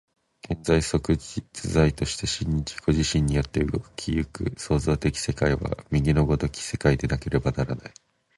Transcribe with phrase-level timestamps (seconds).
[0.49, 7.91] 現象即実在として真に自己自身によって動き行く創造的世界は、右の如き世界でなければならない。